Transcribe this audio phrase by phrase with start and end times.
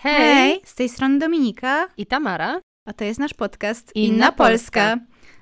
[0.00, 2.60] Hej, z tej strony Dominika, i Tamara.
[2.86, 4.96] a to jest nasz podcast Inna Polska.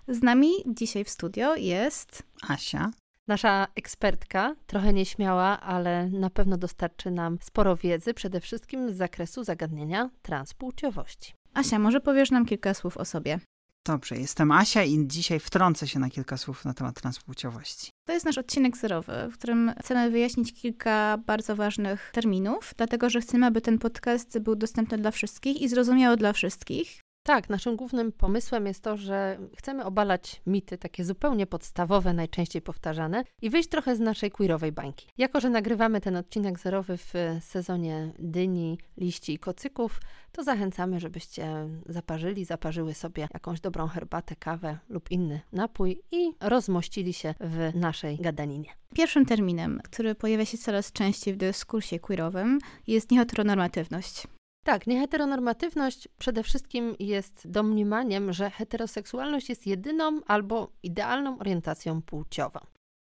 [0.09, 2.91] Z nami dzisiaj w studio jest Asia.
[3.29, 9.45] Nasza ekspertka, trochę nieśmiała, ale na pewno dostarczy nam sporo wiedzy, przede wszystkim z zakresu
[9.45, 11.35] zagadnienia transpłciowości.
[11.55, 11.79] Asia.
[11.79, 13.39] Może powiesz nam kilka słów o sobie?
[13.87, 17.91] Dobrze, jestem Asia i dzisiaj wtrącę się na kilka słów na temat transpłciowości.
[18.07, 23.21] To jest nasz odcinek zerowy, w którym chcemy wyjaśnić kilka bardzo ważnych terminów, dlatego że
[23.21, 27.06] chcemy, aby ten podcast był dostępny dla wszystkich i zrozumiały dla wszystkich.
[27.27, 33.25] Tak, naszym głównym pomysłem jest to, że chcemy obalać mity, takie zupełnie podstawowe, najczęściej powtarzane,
[33.43, 35.07] i wyjść trochę z naszej queerowej bańki.
[35.19, 40.01] Jako, że nagrywamy ten odcinek zerowy w sezonie dyni, liści i kocyków,
[40.33, 47.13] to zachęcamy, żebyście zaparzyli, zaparzyły sobie jakąś dobrą herbatę, kawę lub inny napój i rozmościli
[47.13, 48.69] się w naszej gadaninie.
[48.95, 54.27] Pierwszym terminem, który pojawia się coraz częściej w dyskursie queerowym, jest nieheteronormatywność.
[54.67, 62.61] Tak, nieheteronormatywność przede wszystkim jest domniemaniem, że heteroseksualność jest jedyną albo idealną orientacją płciową.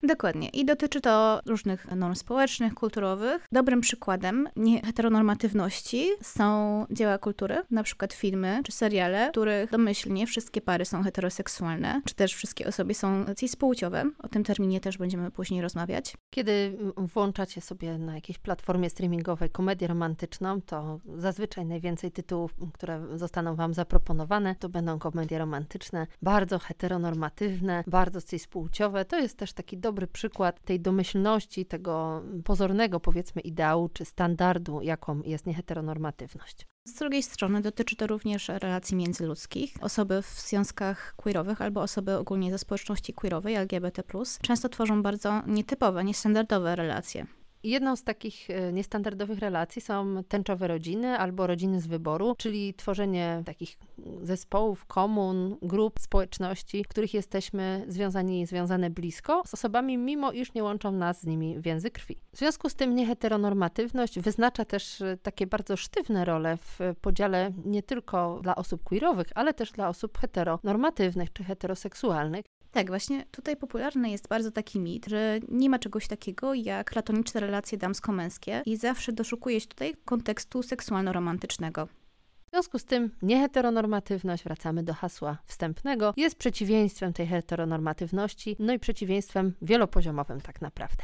[0.03, 0.49] Dokładnie.
[0.49, 3.45] I dotyczy to różnych norm społecznych, kulturowych.
[3.51, 10.61] Dobrym przykładem nieheteronormatywności są dzieła kultury, na przykład filmy czy seriale, w których domyślnie wszystkie
[10.61, 14.03] pary są heteroseksualne, czy też wszystkie osoby są cispłciowe.
[14.19, 16.17] O tym terminie też będziemy później rozmawiać.
[16.29, 23.55] Kiedy włączacie sobie na jakiejś platformie streamingowej komedię romantyczną, to zazwyczaj najwięcej tytułów, które zostaną
[23.55, 29.05] Wam zaproponowane, to będą komedie romantyczne, bardzo heteronormatywne, bardzo cispłciowe.
[29.05, 35.21] To jest też taki dobry przykład tej domyślności, tego pozornego, powiedzmy, ideału czy standardu, jaką
[35.21, 36.65] jest nieheteronormatywność.
[36.87, 39.73] Z drugiej strony dotyczy to również relacji międzyludzkich.
[39.81, 44.03] Osoby w związkach queerowych albo osoby ogólnie ze społeczności queerowej, LGBT,
[44.41, 47.25] często tworzą bardzo nietypowe, niestandardowe relacje.
[47.67, 53.43] Jedną z takich e, niestandardowych relacji są tęczowe rodziny albo rodziny z wyboru, czyli tworzenie
[53.45, 53.77] takich
[54.21, 60.63] zespołów, komun, grup, społeczności, w których jesteśmy związani, związane blisko z osobami, mimo iż nie
[60.63, 62.17] łączą nas z nimi więzy krwi.
[62.33, 67.83] W związku z tym nieheteronormatywność wyznacza też e, takie bardzo sztywne role w podziale nie
[67.83, 72.45] tylko dla osób queerowych, ale też dla osób heteronormatywnych czy heteroseksualnych.
[72.71, 77.39] Tak, właśnie tutaj popularny jest bardzo taki mit, że nie ma czegoś takiego jak platoniczne
[77.39, 81.87] relacje damsko-męskie i zawsze doszukuje się tutaj kontekstu seksualno-romantycznego.
[82.47, 88.79] W związku z tym nieheteronormatywność, wracamy do hasła wstępnego, jest przeciwieństwem tej heteronormatywności, no i
[88.79, 91.03] przeciwieństwem wielopoziomowym tak naprawdę.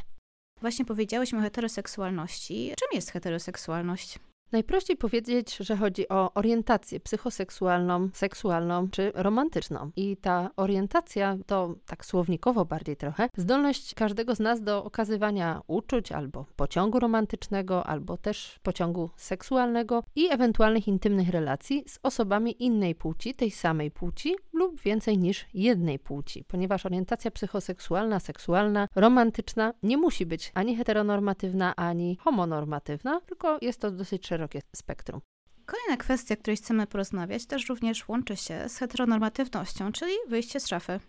[0.62, 2.74] Właśnie powiedziałyśmy o heteroseksualności.
[2.80, 4.19] Czym jest heteroseksualność?
[4.53, 9.91] Najprościej powiedzieć, że chodzi o orientację psychoseksualną, seksualną czy romantyczną.
[9.96, 16.12] I ta orientacja to, tak słownikowo bardziej trochę, zdolność każdego z nas do okazywania uczuć
[16.12, 23.36] albo pociągu romantycznego, albo też pociągu seksualnego i ewentualnych intymnych relacji z osobami innej płci,
[23.36, 30.25] tej samej płci lub więcej niż jednej płci, ponieważ orientacja psychoseksualna, seksualna, romantyczna nie musi
[30.25, 35.22] być ani heteronormatywna, ani homonormatywna, tylko jest to dosyć szerokie spektrum.
[35.66, 40.68] Kolejna kwestia, o której chcemy porozmawiać, też również łączy się z heteronormatywnością, czyli wyjście z
[40.68, 41.00] szafy.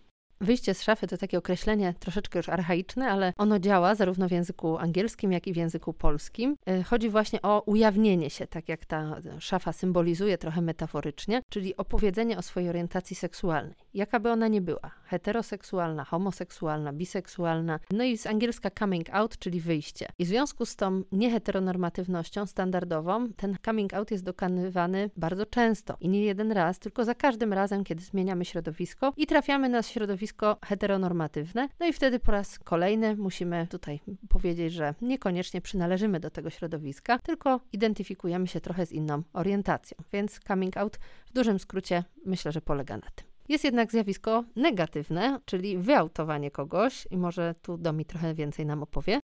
[0.40, 4.78] Wyjście z szafy to takie określenie troszeczkę już archaiczne, ale ono działa zarówno w języku
[4.78, 6.56] angielskim, jak i w języku polskim.
[6.68, 12.38] Y, chodzi właśnie o ujawnienie się, tak jak ta szafa symbolizuje trochę metaforycznie, czyli opowiedzenie
[12.38, 13.83] o swojej orientacji seksualnej.
[13.94, 19.60] Jaka by ona nie była, heteroseksualna, homoseksualna, biseksualna, no i z angielska coming out, czyli
[19.60, 20.08] wyjście.
[20.18, 26.08] I w związku z tą nieheteronormatywnością standardową, ten coming out jest dokonywany bardzo często i
[26.08, 31.68] nie jeden raz, tylko za każdym razem, kiedy zmieniamy środowisko i trafiamy na środowisko heteronormatywne,
[31.80, 37.18] no i wtedy po raz kolejny musimy tutaj powiedzieć, że niekoniecznie przynależymy do tego środowiska,
[37.18, 39.98] tylko identyfikujemy się trochę z inną orientacją.
[40.12, 43.33] Więc coming out w dużym skrócie myślę, że polega na tym.
[43.48, 49.20] Jest jednak zjawisko negatywne, czyli wyautowanie kogoś, i może tu Domi trochę więcej nam opowie.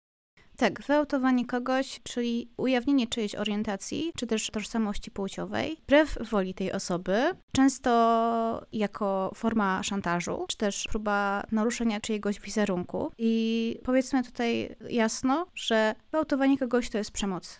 [0.57, 7.31] Tak, wyautowanie kogoś, czyli ujawnienie czyjejś orientacji, czy też tożsamości płciowej, wbrew woli tej osoby,
[7.51, 13.11] często jako forma szantażu, czy też próba naruszenia czyjegoś wizerunku.
[13.17, 17.59] I powiedzmy tutaj jasno, że wyautowanie kogoś to jest przemoc.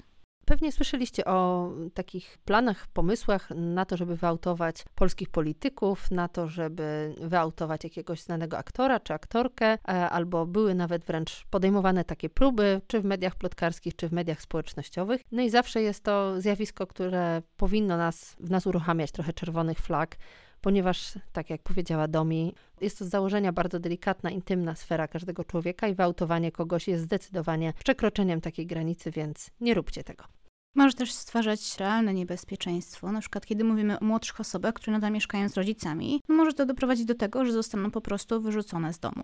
[0.49, 7.15] Pewnie słyszeliście o takich planach, pomysłach na to, żeby wyautować polskich polityków, na to, żeby
[7.21, 13.01] wyautować jakiegoś znanego aktora czy aktorkę, e, albo były nawet wręcz podejmowane takie próby, czy
[13.01, 15.21] w mediach plotkarskich, czy w mediach społecznościowych.
[15.31, 20.17] No i zawsze jest to zjawisko, które powinno nas, w nas uruchamiać trochę czerwonych flag,
[20.61, 25.87] ponieważ, tak jak powiedziała Domi, jest to z założenia bardzo delikatna, intymna sfera każdego człowieka
[25.87, 30.38] i wyautowanie kogoś jest zdecydowanie przekroczeniem takiej granicy, więc nie róbcie tego.
[30.75, 35.49] Może też stwarzać realne niebezpieczeństwo, na przykład kiedy mówimy o młodszych osobach, które nadal mieszkają
[35.49, 39.23] z rodzicami, no może to doprowadzić do tego, że zostaną po prostu wyrzucone z domu.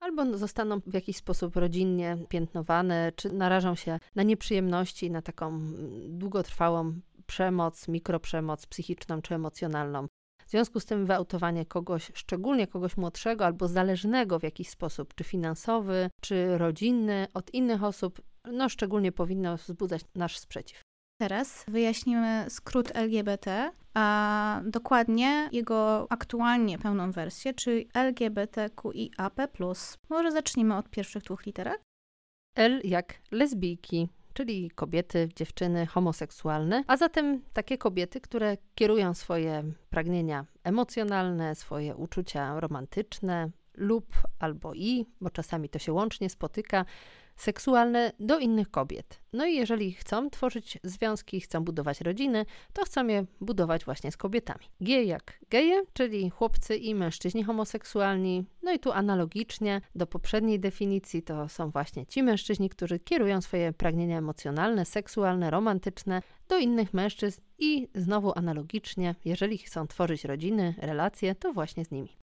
[0.00, 5.60] Albo zostaną w jakiś sposób rodzinnie piętnowane, czy narażą się na nieprzyjemności, na taką
[6.08, 10.06] długotrwałą przemoc, mikroprzemoc psychiczną czy emocjonalną.
[10.46, 15.24] W związku z tym wyautowanie kogoś, szczególnie kogoś młodszego albo zależnego w jakiś sposób, czy
[15.24, 18.20] finansowy, czy rodzinny od innych osób,
[18.52, 20.82] no szczególnie powinno wzbudzać nasz sprzeciw.
[21.20, 29.40] Teraz wyjaśnimy skrót LGBT, a dokładnie jego aktualnie pełną wersję, czyli LGBTQIAP+.
[30.08, 31.80] Może zacznijmy od pierwszych dwóch literek?
[32.56, 40.46] L jak lesbijki, czyli kobiety, dziewczyny homoseksualne, a zatem takie kobiety, które kierują swoje pragnienia
[40.64, 44.06] emocjonalne, swoje uczucia romantyczne lub
[44.38, 46.84] albo i, bo czasami to się łącznie spotyka,
[47.36, 49.20] seksualne do innych kobiet.
[49.32, 54.16] No i jeżeli chcą tworzyć związki, chcą budować rodziny, to chcą je budować właśnie z
[54.16, 54.64] kobietami.
[54.80, 58.44] G jak geje, czyli chłopcy i mężczyźni homoseksualni.
[58.62, 63.72] No i tu analogicznie do poprzedniej definicji to są właśnie ci mężczyźni, którzy kierują swoje
[63.72, 71.34] pragnienia emocjonalne, seksualne, romantyczne do innych mężczyzn i znowu analogicznie, jeżeli chcą tworzyć rodziny, relacje,
[71.34, 72.23] to właśnie z nimi.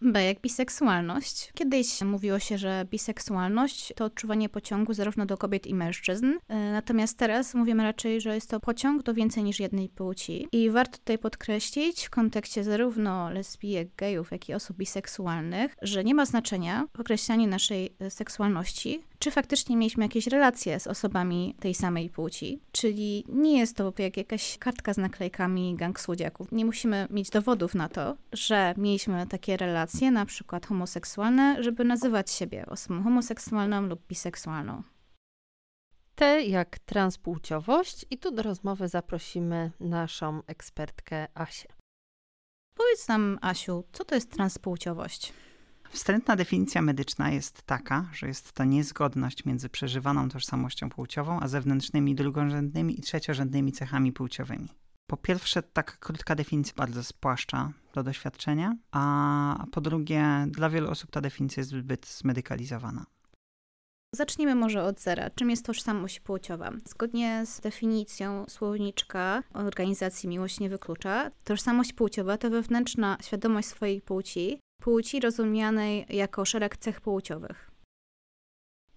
[0.00, 1.52] B jak biseksualność.
[1.54, 7.18] Kiedyś mówiło się, że biseksualność to odczuwanie pociągu zarówno do kobiet i mężczyzn, e, natomiast
[7.18, 10.48] teraz mówimy raczej, że jest to pociąg do więcej niż jednej płci.
[10.52, 16.14] I warto tutaj podkreślić w kontekście zarówno lesbijek, gejów, jak i osób biseksualnych, że nie
[16.14, 22.10] ma znaczenia określanie naszej e, seksualności, czy faktycznie mieliśmy jakieś relacje z osobami tej samej
[22.10, 22.60] płci.
[22.72, 26.52] Czyli nie jest to jak jakaś kartka z naklejkami gang słodziaków.
[26.52, 32.30] Nie musimy mieć dowodów na to, że mieliśmy takie relacje, na przykład homoseksualne, żeby nazywać
[32.30, 34.82] siebie osobą homoseksualną lub biseksualną.
[36.14, 41.68] T jak transpłciowość i tu do rozmowy zaprosimy naszą ekspertkę Asię.
[42.74, 45.32] Powiedz nam, Asiu, co to jest transpłciowość?
[45.90, 52.14] Wstrętna definicja medyczna jest taka, że jest to niezgodność między przeżywaną tożsamością płciową, a zewnętrznymi
[52.14, 54.68] drugorzędnymi i trzeciorzędnymi cechami płciowymi.
[55.06, 61.10] Po pierwsze, taka krótka definicja bardzo spłaszcza to doświadczenia, a po drugie, dla wielu osób
[61.10, 63.06] ta definicja jest zbyt zmedykalizowana.
[64.14, 65.30] Zacznijmy może od zera.
[65.30, 66.70] Czym jest tożsamość płciowa?
[66.84, 74.60] Zgodnie z definicją słowniczka organizacji Miłość nie wyklucza, tożsamość płciowa to wewnętrzna świadomość swojej płci,
[74.86, 77.70] płci rozumianej jako szereg cech płciowych.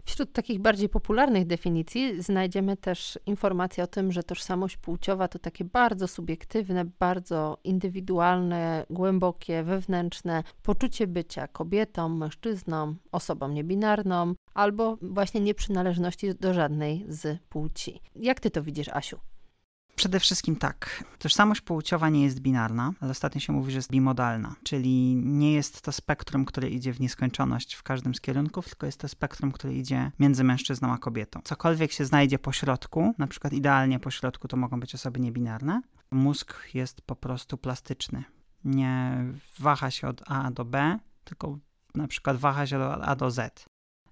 [0.06, 5.66] Wśród takich bardziej popularnych definicji znajdziemy też informację o tym, że tożsamość płciowa to takie
[5.66, 16.36] bardzo subiektywne, bardzo indywidualne, głębokie, wewnętrzne poczucie bycia kobietą, mężczyzną, osobą niebinarną albo właśnie nieprzynależności
[16.36, 18.02] do żadnej z płci.
[18.16, 19.20] Jak ty to widzisz, Asiu?
[20.00, 21.04] Przede wszystkim tak.
[21.18, 25.82] Tożsamość płciowa nie jest binarna, ale ostatnio się mówi, że jest bimodalna, czyli nie jest
[25.82, 29.74] to spektrum, które idzie w nieskończoność w każdym z kierunków, tylko jest to spektrum, które
[29.74, 31.40] idzie między mężczyzną a kobietą.
[31.44, 35.82] Cokolwiek się znajdzie po środku, na przykład idealnie po środku to mogą być osoby niebinarne,
[36.12, 38.24] mózg jest po prostu plastyczny.
[38.64, 39.26] Nie
[39.60, 41.58] waha się od A do B, tylko
[41.96, 43.66] na przykład waha się od A do Z.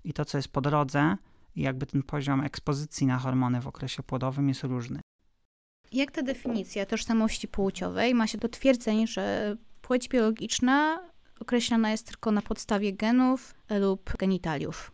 [0.03, 1.17] I to, co jest po drodze,
[1.55, 4.99] jakby ten poziom ekspozycji na hormony w okresie płodowym jest różny.
[5.91, 10.99] Jak ta definicja tożsamości płciowej ma się do twierdzeń, że płeć biologiczna
[11.39, 14.91] określana jest tylko na podstawie genów lub genitaliów?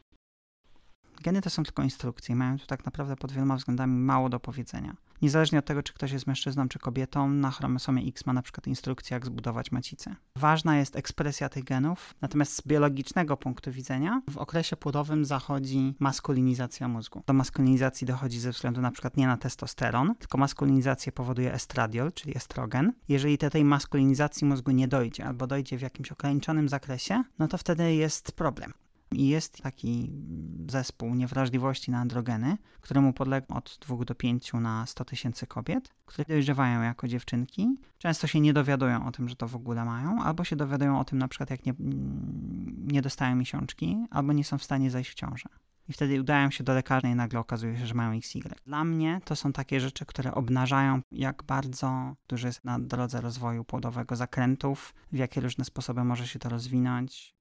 [1.24, 4.96] Geny to są tylko instrukcje, mają tu tak naprawdę pod wieloma względami mało do powiedzenia.
[5.24, 8.68] Niezależnie od tego, czy ktoś jest mężczyzną czy kobietą, na chromosomie X ma na przykład
[8.68, 10.16] instrukcję, jak zbudować macicę.
[10.36, 16.88] Ważna jest ekspresja tych genów, natomiast z biologicznego punktu widzenia w okresie płodowym zachodzi maskulinizacja
[16.88, 17.24] mózgu.
[17.28, 22.38] Do maskulinizacji dochodzi ze względu na przykład nie na testosteron, tylko maskulinizację powoduje estradiol, czyli
[22.38, 22.94] estrogen.
[23.08, 27.58] Jeżeli do tej maskulinizacji mózgu nie dojdzie albo dojdzie w jakimś ograniczonym zakresie, no to
[27.58, 28.74] wtedy jest problem.
[29.16, 30.12] I jest taki
[30.70, 36.26] zespół niewrażliwości na androgeny, któremu podlega od 2 do 5 na 100 tysięcy kobiet, które
[36.26, 37.78] dojrzewają jako dziewczynki.
[37.98, 41.06] Często się nie dowiadują o tym, że to w ogóle mają, albo się dowiadują o
[41.06, 41.74] tym na przykład jak nie,
[42.88, 45.50] nie dostają miesiączki, albo nie są w stanie zajść w ciążę.
[45.88, 48.40] I wtedy udają się do lekarza i nagle okazuje się, że mają XY.
[48.66, 53.64] Dla mnie to są takie rzeczy, które obnażają, jak bardzo duży jest na drodze rozwoju
[53.64, 57.36] płodowego zakrętów, w jakie różne sposoby może się to rozwinąć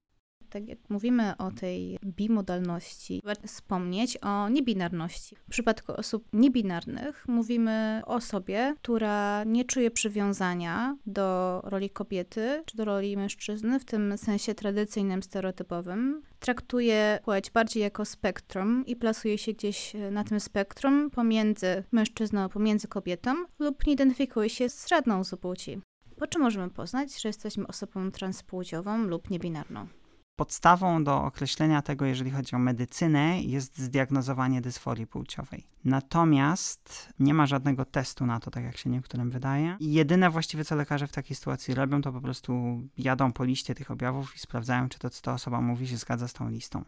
[0.53, 5.35] tak jak mówimy o tej bimodalności, warto wspomnieć o niebinarności.
[5.35, 12.77] W przypadku osób niebinarnych mówimy o osobie, która nie czuje przywiązania do roli kobiety czy
[12.77, 16.21] do roli mężczyzny w tym sensie tradycyjnym, stereotypowym.
[16.39, 22.87] Traktuje płeć bardziej jako spektrum i plasuje się gdzieś na tym spektrum pomiędzy mężczyzną, pomiędzy
[22.87, 25.81] kobietą lub nie identyfikuje się z żadną z płci.
[26.17, 29.87] Po czym możemy poznać, że jesteśmy osobą transpłciową lub niebinarną?
[30.35, 35.67] Podstawą do określenia tego, jeżeli chodzi o medycynę, jest zdiagnozowanie dysforii płciowej.
[35.85, 39.77] Natomiast nie ma żadnego testu na to, tak jak się niektórym wydaje.
[39.79, 43.75] I jedyne właściwie, co lekarze w takiej sytuacji robią, to po prostu jadą po liście
[43.75, 46.83] tych objawów i sprawdzają, czy to, co ta osoba mówi, się zgadza z tą listą.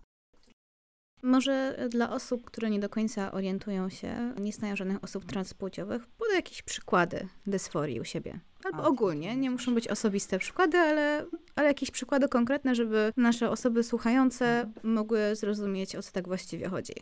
[1.25, 6.35] Może dla osób, które nie do końca orientują się, nie znają żadnych osób transpłciowych, podaj
[6.35, 8.39] jakieś przykłady dysforii u siebie.
[8.63, 13.83] Albo ogólnie, nie muszą być osobiste przykłady, ale, ale jakieś przykłady konkretne, żeby nasze osoby
[13.83, 16.93] słuchające mogły zrozumieć, o co tak właściwie chodzi.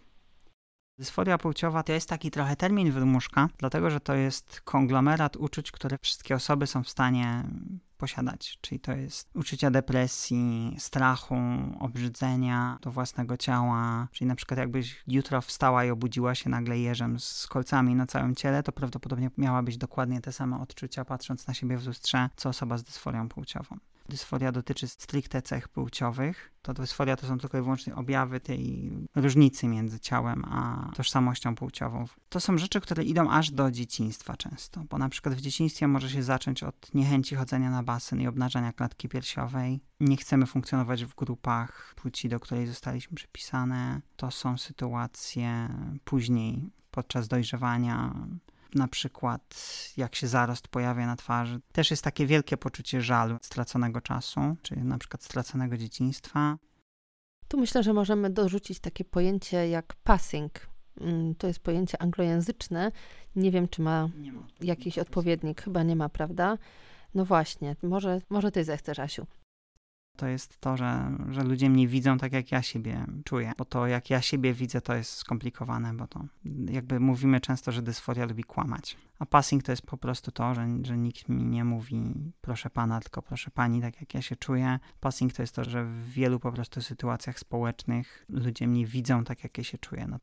[0.97, 5.97] Dysforia płciowa to jest taki trochę termin wydmuszka, dlatego że to jest konglomerat uczuć, które
[6.01, 7.43] wszystkie osoby są w stanie
[8.03, 8.57] posiadać.
[8.61, 11.35] Czyli to jest uczucia depresji, strachu,
[11.79, 14.07] obrzydzenia do własnego ciała.
[14.11, 18.35] Czyli na przykład jakbyś jutro wstała i obudziła się nagle jeżem z kolcami na całym
[18.35, 22.77] ciele, to prawdopodobnie miałabyś dokładnie te same odczucia, patrząc na siebie w lustrze, co osoba
[22.77, 23.77] z dysforią płciową.
[24.09, 26.51] Dysforia dotyczy stricte cech płciowych.
[26.61, 32.05] To dysforia to są tylko i wyłącznie objawy tej różnicy między ciałem a tożsamością płciową.
[32.29, 36.09] To są rzeczy, które idą aż do dzieciństwa często, bo na przykład w dzieciństwie może
[36.09, 39.81] się zacząć od niechęci chodzenia na basen i obnażania klatki piersiowej.
[39.99, 44.01] Nie chcemy funkcjonować w grupach płci, do której zostaliśmy przypisane.
[44.15, 45.69] To są sytuacje
[46.03, 48.15] później podczas dojrzewania
[48.75, 49.55] na przykład
[49.97, 51.59] jak się zarost pojawia na twarzy.
[51.71, 56.57] Też jest takie wielkie poczucie żalu straconego czasu, czyli na przykład straconego dzieciństwa.
[57.47, 60.51] Tu myślę, że możemy dorzucić takie pojęcie jak passing.
[61.01, 62.91] Mm, to jest pojęcie anglojęzyczne.
[63.35, 64.47] Nie wiem, czy ma, ma.
[64.61, 65.61] jakiś odpowiednik.
[65.61, 66.57] Chyba nie ma, prawda?
[67.15, 69.27] No właśnie, może, może ty zechcesz, Asiu.
[70.17, 73.51] To jest to, że, że ludzie mnie widzą tak, jak ja siebie czuję.
[73.57, 76.25] Bo to, jak ja siebie widzę, to jest skomplikowane, bo to
[76.69, 78.97] jakby mówimy często, że dysforia lubi kłamać.
[79.19, 82.99] A passing to jest po prostu to, że, że nikt mi nie mówi proszę pana,
[82.99, 84.79] tylko proszę pani, tak jak ja się czuję.
[84.99, 89.43] Passing to jest to, że w wielu po prostu sytuacjach społecznych ludzie mnie widzą tak,
[89.43, 90.07] jak ja się czuję.
[90.09, 90.19] No,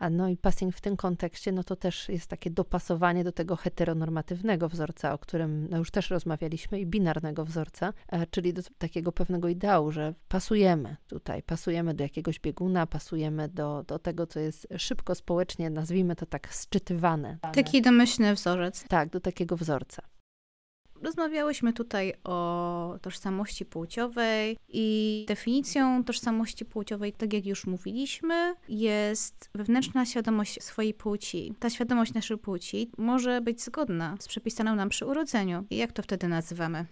[0.00, 3.56] a no i passing w tym kontekście, no to też jest takie dopasowanie do tego
[3.56, 9.12] heteronormatywnego wzorca, o którym no już też rozmawialiśmy, i binarnego wzorca, e, czyli do takiego
[9.12, 14.66] pewnego ideału, że pasujemy tutaj, pasujemy do jakiegoś bieguna, pasujemy do, do tego, co jest
[14.78, 17.38] szybko społecznie, nazwijmy to tak, szczytywane.
[17.54, 18.84] Taki domyślny wzorzec.
[18.88, 20.02] Tak, do takiego wzorca.
[21.02, 30.06] Rozmawiałyśmy tutaj o tożsamości płciowej i definicją tożsamości płciowej, tak jak już mówiliśmy, jest wewnętrzna
[30.06, 31.54] świadomość swojej płci.
[31.58, 35.64] Ta świadomość naszej płci może być zgodna z przepisaną nam przy urodzeniu.
[35.70, 36.86] I jak to wtedy nazywamy?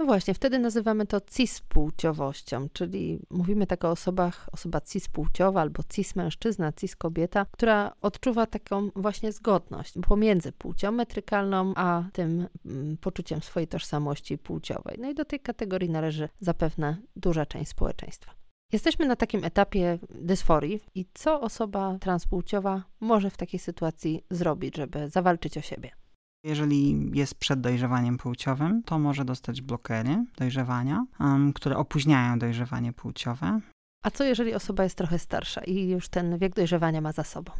[0.00, 6.72] No właśnie, wtedy nazywamy to cispłciowością, czyli mówimy tak o osobach, osoba cispłciowa albo cis-mężczyzna,
[6.72, 14.38] cis-kobieta, która odczuwa taką właśnie zgodność pomiędzy płcią metrykalną, a tym mm, poczuciem swojej tożsamości
[14.38, 14.96] płciowej.
[15.00, 18.32] No i do tej kategorii należy zapewne duża część społeczeństwa.
[18.72, 25.08] Jesteśmy na takim etapie dysforii i co osoba transpłciowa może w takiej sytuacji zrobić, żeby
[25.08, 25.99] zawalczyć o siebie?
[26.44, 33.60] Jeżeli jest przed dojrzewaniem płciowym, to może dostać blokery dojrzewania, um, które opóźniają dojrzewanie płciowe.
[34.04, 37.52] A co jeżeli osoba jest trochę starsza i już ten wiek dojrzewania ma za sobą?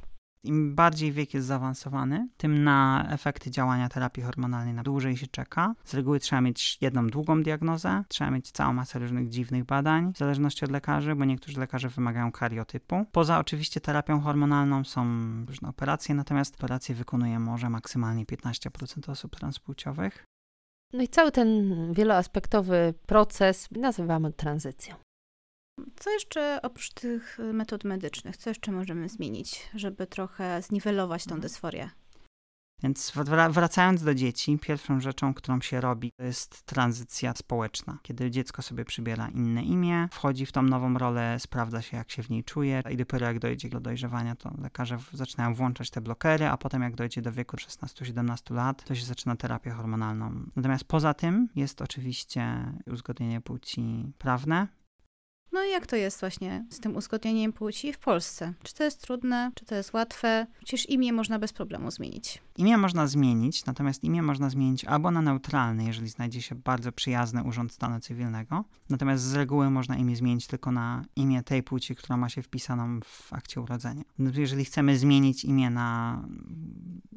[0.44, 5.74] Im bardziej wiek jest zaawansowany, tym na efekty działania terapii hormonalnej na dłużej się czeka.
[5.84, 10.18] Z reguły trzeba mieć jedną długą diagnozę, trzeba mieć całą masę różnych dziwnych badań, w
[10.18, 13.04] zależności od lekarzy, bo niektórzy lekarze wymagają kariotypu.
[13.12, 15.06] Poza oczywiście terapią hormonalną są
[15.46, 20.24] różne operacje, natomiast operacje wykonuje może maksymalnie 15% osób transpłciowych.
[20.92, 24.94] No i cały ten wieloaspektowy proces nazywamy tranzycją.
[25.96, 31.40] Co jeszcze oprócz tych metod medycznych, co jeszcze możemy zmienić, żeby trochę zniwelować tą mhm.
[31.40, 31.90] dysforię?
[32.82, 33.12] Więc
[33.50, 37.98] wracając do dzieci, pierwszą rzeczą, którą się robi, to jest tranzycja społeczna.
[38.02, 42.22] Kiedy dziecko sobie przybiera inne imię, wchodzi w tą nową rolę, sprawdza się, jak się
[42.22, 46.46] w niej czuje i dopiero jak dojdzie do dojrzewania, to lekarze zaczynają włączać te blokery,
[46.46, 50.46] a potem jak dojdzie do wieku 16-17 lat, to się zaczyna terapię hormonalną.
[50.56, 54.68] Natomiast poza tym jest oczywiście uzgodnienie płci prawne,
[55.52, 58.52] no i jak to jest właśnie z tym uzgodnieniem płci w Polsce?
[58.62, 60.46] Czy to jest trudne, czy to jest łatwe?
[60.58, 62.42] Przecież imię można bez problemu zmienić.
[62.60, 67.42] Imię można zmienić, natomiast imię można zmienić albo na neutralne, jeżeli znajdzie się bardzo przyjazny
[67.44, 72.16] urząd stanu cywilnego, natomiast z reguły można imię zmienić tylko na imię tej płci, która
[72.16, 74.02] ma się wpisaną w akcie urodzenia.
[74.18, 76.22] No, jeżeli chcemy zmienić imię na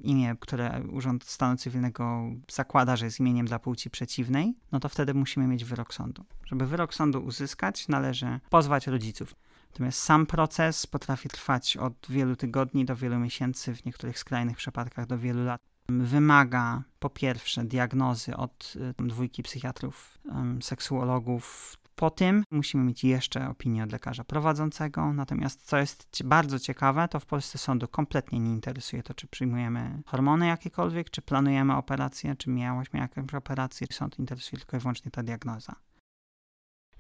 [0.04, 2.22] imię, które urząd stanu cywilnego
[2.52, 6.26] zakłada, że jest imieniem dla płci przeciwnej, no to wtedy musimy mieć wyrok sądu.
[6.46, 9.36] Żeby wyrok sądu uzyskać, należy pozwać rodziców.
[9.74, 15.08] Natomiast sam proces potrafi trwać od wielu tygodni do wielu miesięcy, w niektórych skrajnych przypadkach
[15.08, 15.62] do wielu lat.
[15.90, 20.18] Wymaga po pierwsze diagnozy od y, dwójki psychiatrów,
[20.62, 21.78] seksuologów.
[21.96, 25.14] Po tym musimy mieć jeszcze opinię od lekarza prowadzącego.
[25.14, 30.02] Natomiast co jest bardzo ciekawe, to w Polsce sądu kompletnie nie interesuje to, czy przyjmujemy
[30.06, 33.88] hormony jakiekolwiek, czy planujemy operację, czy miałyśmy jakąś operację.
[33.92, 35.76] Sąd interesuje tylko i wyłącznie ta diagnoza.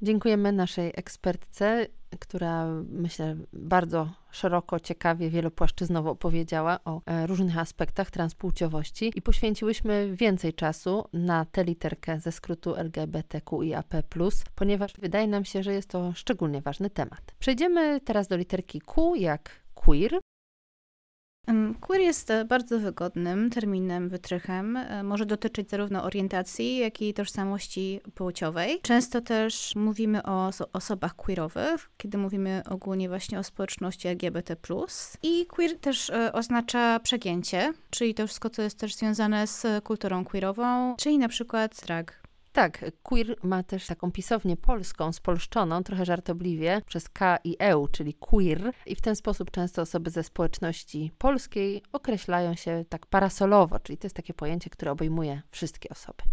[0.02, 1.88] Dziękujemy naszej ekspertce,
[2.20, 10.54] która myślę bardzo szeroko, ciekawie, wielopłaszczyznowo opowiedziała o e, różnych aspektach transpłciowości i poświęciłyśmy więcej
[10.54, 13.96] czasu na tę literkę ze skrótu LGBTQIAP+,
[14.56, 17.22] ponieważ wydaje nam się, że jest to szczególnie ważny temat.
[17.40, 20.20] Przejdziemy teraz do literki Q jak queer,
[21.82, 24.78] Queer jest e, bardzo wygodnym terminem, wytrychem.
[24.78, 28.80] E, może dotyczyć zarówno orientacji, jak i tożsamości płciowej.
[28.82, 34.56] Często też mówimy o osobach queerowych, kiedy mówimy ogólnie właśnie o społeczności LGBT.
[35.24, 40.26] I queer też e, oznacza przegięcie, czyli to wszystko, co jest też związane z kulturą
[40.26, 42.23] queerową, czyli na przykład drag,
[42.53, 48.13] tak, queer ma też taką pisownię polską, spolszczoną, trochę żartobliwie, przez K i EU, czyli
[48.13, 48.74] queer.
[48.86, 54.05] I w ten sposób często osoby ze społeczności polskiej określają się tak parasolowo, czyli to
[54.05, 56.24] jest takie pojęcie, które obejmuje wszystkie osoby.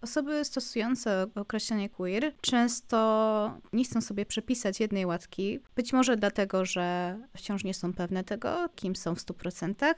[0.00, 7.18] Osoby stosujące określenie queer często nie chcą sobie przepisać jednej łatki, być może dlatego, że
[7.36, 9.94] wciąż nie są pewne tego, kim są w 100%, ale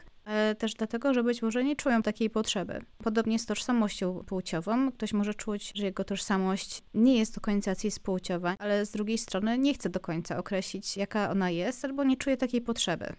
[0.58, 2.84] też dlatego, że być może nie czują takiej potrzeby.
[2.98, 4.92] Podobnie z tożsamością płciową.
[4.92, 9.58] Ktoś może czuć, że jego tożsamość nie jest do końca cis-płciowa, ale z drugiej strony
[9.58, 13.12] nie chce do końca określić, jaka ona jest, albo nie czuje takiej potrzeby.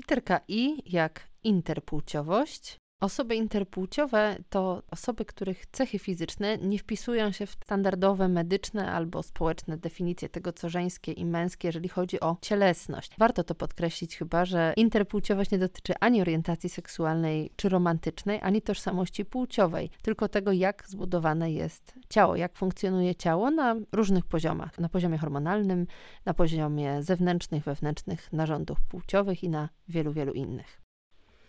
[0.00, 7.50] Literka I jak interpłciowość Osoby interpłciowe to osoby, których cechy fizyczne nie wpisują się w
[7.50, 13.12] standardowe medyczne albo społeczne definicje tego, co żeńskie i męskie, jeżeli chodzi o cielesność.
[13.18, 19.24] Warto to podkreślić chyba, że interpłciowość nie dotyczy ani orientacji seksualnej czy romantycznej, ani tożsamości
[19.24, 24.78] płciowej, tylko tego, jak zbudowane jest ciało, jak funkcjonuje ciało na różnych poziomach.
[24.78, 25.86] Na poziomie hormonalnym,
[26.24, 30.79] na poziomie zewnętrznych, wewnętrznych narządów płciowych i na wielu, wielu innych.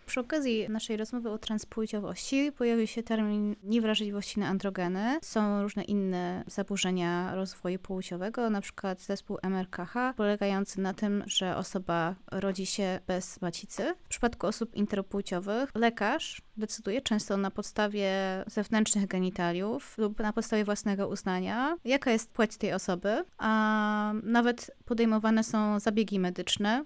[0.06, 5.18] Przy okazji naszej rozmowy o transpłciowości pojawił się termin niewrażliwości na androgeny.
[5.22, 12.14] Są różne inne zaburzenia rozwoju płciowego, na przykład zespół MRKH, polegający na tym, że osoba
[12.32, 13.94] rodzi się bez macicy.
[14.04, 18.12] W przypadku osób interpłciowych lekarz decyduje często na podstawie
[18.46, 25.44] zewnętrznych genitaliów lub na podstawie własnego uznania, jaka jest płeć tej osoby, a nawet podejmowane
[25.44, 26.84] są zabiegi medyczne,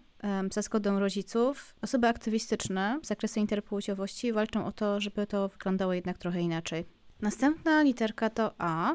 [0.52, 1.74] za zgodą rodziców.
[1.82, 6.86] Osoby aktywistyczne w zakresie interpłciowości walczą o to, żeby to wyglądało jednak trochę inaczej.
[7.20, 8.94] Następna literka to A.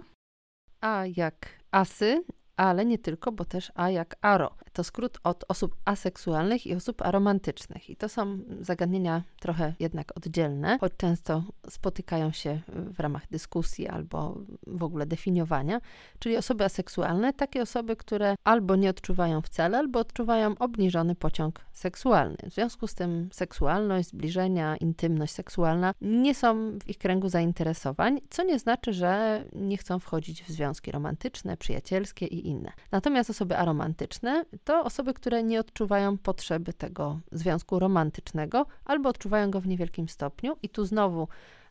[0.81, 2.23] A jak asy,
[2.61, 4.55] ale nie tylko, bo też A jak aro.
[4.73, 7.89] To skrót od osób aseksualnych i osób aromantycznych.
[7.89, 14.37] I to są zagadnienia trochę jednak oddzielne, choć często spotykają się w ramach dyskusji albo
[14.67, 15.81] w ogóle definiowania.
[16.19, 22.37] Czyli osoby aseksualne, takie osoby, które albo nie odczuwają wcale, albo odczuwają obniżony pociąg seksualny.
[22.49, 28.43] W związku z tym seksualność, zbliżenia, intymność seksualna nie są w ich kręgu zainteresowań, co
[28.43, 32.50] nie znaczy, że nie chcą wchodzić w związki romantyczne, przyjacielskie i inne.
[32.91, 39.61] Natomiast osoby aromantyczne to osoby, które nie odczuwają potrzeby tego związku romantycznego albo odczuwają go
[39.61, 41.27] w niewielkim stopniu i tu znowu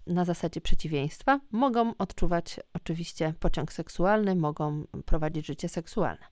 [0.06, 6.26] na zasadzie przeciwieństwa mogą odczuwać oczywiście pociąg seksualny, mogą prowadzić życie seksualne.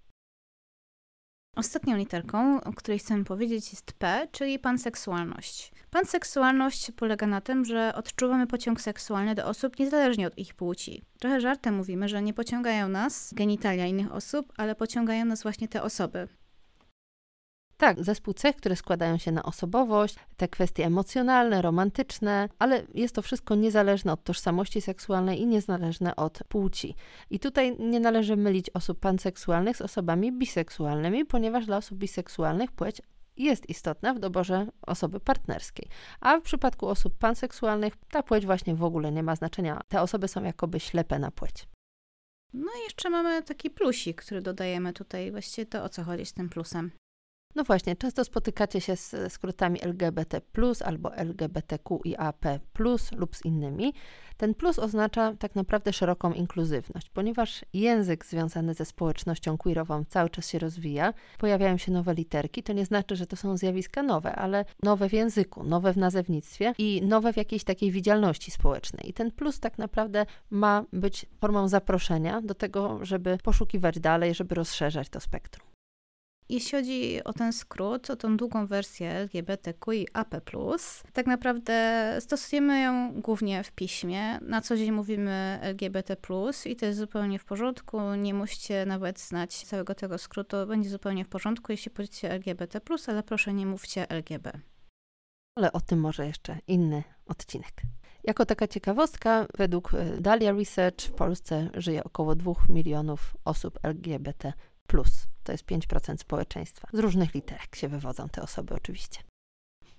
[1.57, 5.73] Ostatnią literką, o której chcemy powiedzieć, jest P, czyli panseksualność.
[5.91, 11.03] Panseksualność polega na tym, że odczuwamy pociąg seksualny do osób niezależnie od ich płci.
[11.19, 15.83] Trochę żartem mówimy, że nie pociągają nas genitalia innych osób, ale pociągają nas właśnie te
[15.83, 16.29] osoby.
[17.77, 23.23] Tak, zespół cech, które składają się na osobowość, te kwestie emocjonalne, romantyczne, ale jest to
[23.23, 26.95] wszystko niezależne od tożsamości seksualnej i niezależne od płci.
[27.31, 33.03] I tutaj nie należy mylić osób panseksualnych z osobami biseksualnymi, ponieważ dla osób biseksualnych płeć
[33.45, 35.89] jest istotna w doborze osoby partnerskiej.
[36.21, 39.81] A w przypadku osób panseksualnych ta płeć właśnie w ogóle nie ma znaczenia.
[39.89, 41.69] Te osoby są jakoby ślepe na płeć.
[42.53, 45.31] No i jeszcze mamy taki plusik, który dodajemy tutaj.
[45.31, 46.91] Właściwie to o co chodzi z tym plusem?
[47.55, 50.41] No właśnie, często spotykacie się z skrótami LGBT,
[50.85, 52.45] albo LGBTQIAP
[53.17, 53.95] lub z innymi.
[54.37, 60.49] Ten plus oznacza tak naprawdę szeroką inkluzywność, ponieważ język związany ze społecznością queerową cały czas
[60.49, 62.63] się rozwija, pojawiają się nowe literki.
[62.63, 66.73] To nie znaczy, że to są zjawiska nowe, ale nowe w języku, nowe w nazewnictwie
[66.79, 69.11] i nowe w jakiejś takiej widzialności społecznej.
[69.11, 74.55] I ten plus tak naprawdę ma być formą zaproszenia do tego, żeby poszukiwać dalej, żeby
[74.55, 75.68] rozszerzać to spektrum.
[76.49, 80.41] Jeśli chodzi o ten skrót, o tą długą wersję LGBTQIAP+,
[81.13, 84.39] tak naprawdę stosujemy ją głównie w piśmie.
[84.39, 86.17] Na co dzień mówimy LGBT+,
[86.65, 88.15] i to jest zupełnie w porządku.
[88.15, 90.57] Nie musicie nawet znać całego tego skrótu.
[90.67, 94.53] Będzie zupełnie w porządku, jeśli powiecie LGBT+, ale proszę nie mówcie LGB.
[95.57, 97.83] Ale o tym może jeszcze inny odcinek.
[98.25, 104.53] Jako taka ciekawostka, według e, Dalia Research w Polsce żyje około 2 milionów osób LGBT
[105.45, 106.89] to jest 5% społeczeństwa.
[106.93, 109.21] Z różnych literek się wywodzą te osoby oczywiście.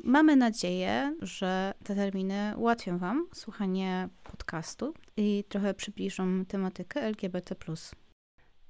[0.04, 7.56] Mamy nadzieję, że te terminy ułatwią Wam słuchanie podcastu i trochę przybliżą tematykę LGBT.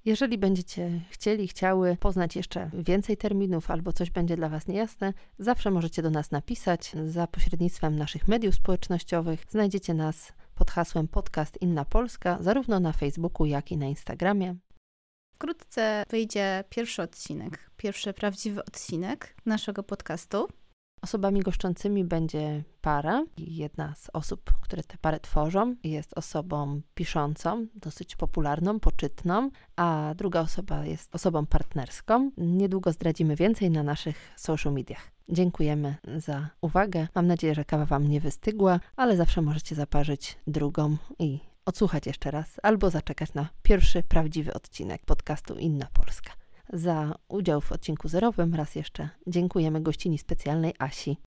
[0.06, 5.72] Jeżeli będziecie chcieli, chciały poznać jeszcze więcej terminów albo coś będzie dla Was niejasne, zawsze
[5.72, 9.46] możecie do nas napisać za pośrednictwem naszych mediów społecznościowych.
[9.50, 14.56] Znajdziecie nas pod hasłem Podcast Inna Polska, zarówno na Facebooku, jak i na Instagramie.
[15.40, 20.48] Wkrótce wyjdzie pierwszy odcinek, pierwszy prawdziwy odcinek naszego podcastu.
[21.02, 23.26] Osobami goszczącymi będzie para.
[23.38, 30.42] Jedna z osób, które tę parę tworzą, jest osobą piszącą, dosyć popularną, poczytną, a druga
[30.42, 32.32] osoba jest osobą partnerską.
[32.38, 35.12] Niedługo zdradzimy więcej na naszych social mediach.
[35.30, 37.08] Dziękujemy za uwagę.
[37.16, 42.32] Mam nadzieję, że kawa Wam nie wystygła, ale zawsze możecie zaparzyć drugą i odsłuchać jeszcze
[42.32, 46.32] raz albo zaczekać na pierwszy prawdziwy odcinek podcastu Inna Polska.
[46.74, 51.18] Za udział w odcinku zerowym raz jeszcze dziękujemy gościni specjalnej Asi.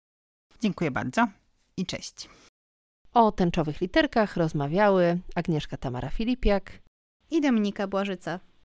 [0.60, 1.28] Dziękuję bardzo
[1.76, 2.28] i cześć.
[3.14, 6.82] O tęczowych literkach rozmawiały Agnieszka Tamara Filipiak
[7.30, 8.40] i Dominika Błażyca.